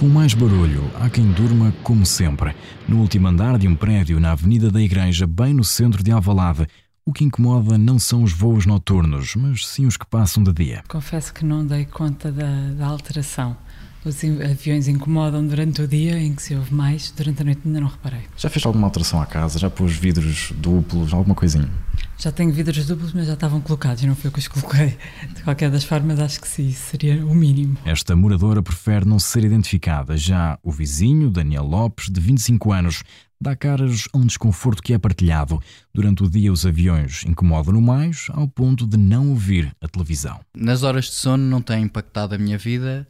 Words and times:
Com 0.00 0.08
mais 0.08 0.32
barulho, 0.32 0.90
há 0.98 1.10
quem 1.10 1.30
durma 1.30 1.74
como 1.82 2.06
sempre, 2.06 2.56
no 2.88 3.00
último 3.00 3.28
andar 3.28 3.58
de 3.58 3.68
um 3.68 3.76
prédio 3.76 4.18
na 4.18 4.32
Avenida 4.32 4.70
da 4.70 4.80
Igreja, 4.80 5.26
bem 5.26 5.52
no 5.52 5.62
centro 5.62 6.02
de 6.02 6.10
Alvalade. 6.10 6.66
O 7.04 7.12
que 7.12 7.22
incomoda 7.22 7.76
não 7.76 7.98
são 7.98 8.22
os 8.22 8.32
voos 8.32 8.64
noturnos, 8.64 9.34
mas 9.36 9.66
sim 9.66 9.84
os 9.84 9.98
que 9.98 10.06
passam 10.06 10.42
de 10.42 10.54
dia. 10.54 10.82
Confesso 10.88 11.34
que 11.34 11.44
não 11.44 11.66
dei 11.66 11.84
conta 11.84 12.32
da, 12.32 12.70
da 12.78 12.86
alteração. 12.86 13.54
Os 14.02 14.16
aviões 14.24 14.88
incomodam 14.88 15.46
durante 15.46 15.82
o 15.82 15.86
dia, 15.86 16.18
em 16.18 16.34
que 16.34 16.42
se 16.42 16.54
ouve 16.54 16.72
mais, 16.72 17.10
durante 17.10 17.42
a 17.42 17.44
noite 17.44 17.60
ainda 17.66 17.80
não 17.80 17.88
reparei. 17.88 18.22
Já 18.34 18.48
fez 18.48 18.64
alguma 18.64 18.86
alteração 18.86 19.20
à 19.20 19.26
casa? 19.26 19.58
Já 19.58 19.68
pôs 19.68 19.94
vidros 19.94 20.52
duplos, 20.56 21.12
alguma 21.12 21.34
coisinha? 21.34 21.68
Já 22.16 22.32
tenho 22.32 22.50
vidros 22.50 22.86
duplos, 22.86 23.12
mas 23.12 23.26
já 23.26 23.34
estavam 23.34 23.60
colocados, 23.60 24.02
não 24.04 24.14
foi 24.14 24.28
eu 24.28 24.32
que 24.32 24.38
os 24.38 24.48
coloquei. 24.48 24.96
De 25.34 25.42
qualquer 25.42 25.70
das 25.70 25.84
formas, 25.84 26.18
acho 26.18 26.40
que 26.40 26.48
sim, 26.48 26.70
seria 26.72 27.24
o 27.26 27.34
mínimo. 27.34 27.76
Esta 27.84 28.16
moradora 28.16 28.62
prefere 28.62 29.04
não 29.04 29.18
ser 29.18 29.44
identificada. 29.44 30.16
Já 30.16 30.58
o 30.62 30.72
vizinho, 30.72 31.30
Daniel 31.30 31.64
Lopes, 31.64 32.08
de 32.10 32.20
25 32.20 32.72
anos, 32.72 33.02
dá 33.40 33.56
caras 33.56 34.06
a 34.12 34.18
um 34.18 34.26
desconforto 34.26 34.82
que 34.82 34.92
é 34.92 34.98
partilhado. 34.98 35.58
Durante 35.94 36.22
o 36.22 36.28
dia, 36.28 36.52
os 36.52 36.66
aviões 36.66 37.24
incomodam-no 37.24 37.80
mais, 37.80 38.26
ao 38.30 38.46
ponto 38.46 38.86
de 38.86 38.98
não 38.98 39.30
ouvir 39.30 39.74
a 39.80 39.88
televisão. 39.88 40.40
Nas 40.54 40.82
horas 40.82 41.06
de 41.06 41.12
sono 41.12 41.44
não 41.44 41.62
tem 41.62 41.84
impactado 41.84 42.34
a 42.34 42.38
minha 42.38 42.58
vida. 42.58 43.08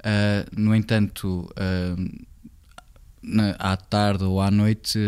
Uh, 0.00 0.60
no 0.60 0.74
entanto, 0.74 1.48
uh, 1.52 2.26
na, 3.22 3.50
à 3.58 3.76
tarde 3.76 4.24
ou 4.24 4.40
à 4.40 4.50
noite, 4.50 4.98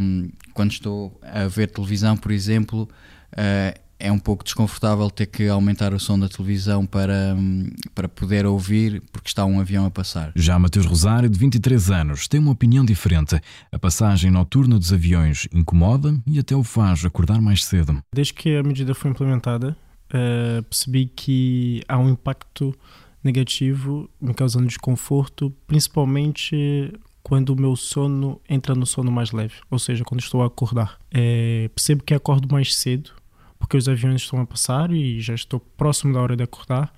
um, 0.00 0.30
quando 0.54 0.72
estou 0.72 1.18
a 1.22 1.46
ver 1.46 1.68
televisão, 1.68 2.16
por 2.16 2.32
exemplo, 2.32 2.88
uh, 3.32 3.78
é 4.00 4.12
um 4.12 4.18
pouco 4.18 4.44
desconfortável 4.44 5.10
ter 5.10 5.26
que 5.26 5.48
aumentar 5.48 5.92
o 5.92 5.98
som 5.98 6.18
da 6.18 6.28
televisão 6.28 6.86
para, 6.86 7.34
um, 7.36 7.68
para 7.94 8.08
poder 8.08 8.46
ouvir, 8.46 9.02
porque 9.12 9.28
está 9.28 9.44
um 9.44 9.58
avião 9.60 9.84
a 9.84 9.90
passar. 9.90 10.32
Já 10.36 10.58
Mateus 10.58 10.86
Rosário, 10.86 11.28
de 11.28 11.38
23 11.38 11.90
anos, 11.90 12.28
tem 12.28 12.38
uma 12.38 12.52
opinião 12.52 12.84
diferente. 12.84 13.40
A 13.72 13.78
passagem 13.78 14.30
noturna 14.30 14.78
dos 14.78 14.92
aviões 14.92 15.48
incomoda 15.52 16.14
e 16.26 16.38
até 16.38 16.54
o 16.54 16.62
faz 16.62 17.04
acordar 17.04 17.40
mais 17.40 17.64
cedo. 17.64 18.00
Desde 18.14 18.32
que 18.34 18.56
a 18.56 18.62
medida 18.62 18.94
foi 18.94 19.10
implementada, 19.10 19.76
uh, 20.12 20.62
percebi 20.62 21.06
que 21.06 21.82
há 21.88 21.98
um 21.98 22.08
impacto 22.08 22.74
negativo, 23.22 24.08
me 24.20 24.34
causando 24.34 24.66
desconforto, 24.66 25.52
principalmente 25.66 26.92
quando 27.22 27.50
o 27.50 27.60
meu 27.60 27.76
sono 27.76 28.40
entra 28.48 28.74
no 28.74 28.86
sono 28.86 29.10
mais 29.10 29.32
leve, 29.32 29.54
ou 29.70 29.78
seja, 29.78 30.04
quando 30.04 30.20
estou 30.20 30.42
a 30.42 30.46
acordar. 30.46 30.98
É, 31.10 31.68
percebo 31.74 32.02
que 32.02 32.14
acordo 32.14 32.48
mais 32.50 32.74
cedo, 32.74 33.10
porque 33.58 33.76
os 33.76 33.88
aviões 33.88 34.22
estão 34.22 34.40
a 34.40 34.46
passar 34.46 34.90
e 34.90 35.20
já 35.20 35.34
estou 35.34 35.60
próximo 35.60 36.14
da 36.14 36.20
hora 36.20 36.36
de 36.36 36.42
acordar, 36.42 36.92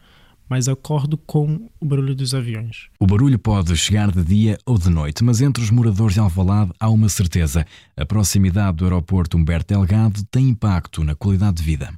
mas 0.48 0.68
acordo 0.68 1.16
com 1.16 1.68
o 1.80 1.86
barulho 1.86 2.14
dos 2.14 2.34
aviões. 2.34 2.88
O 2.98 3.06
barulho 3.06 3.38
pode 3.38 3.76
chegar 3.76 4.10
de 4.10 4.22
dia 4.22 4.58
ou 4.66 4.76
de 4.76 4.90
noite, 4.90 5.22
mas 5.22 5.40
entre 5.40 5.62
os 5.62 5.70
moradores 5.70 6.14
de 6.14 6.20
Alvalade 6.20 6.72
há 6.78 6.90
uma 6.90 7.08
certeza: 7.08 7.64
a 7.96 8.04
proximidade 8.04 8.78
do 8.78 8.84
aeroporto 8.84 9.36
Humberto 9.36 9.74
Delgado 9.74 10.24
tem 10.24 10.48
impacto 10.48 11.04
na 11.04 11.14
qualidade 11.14 11.58
de 11.58 11.62
vida. 11.62 11.94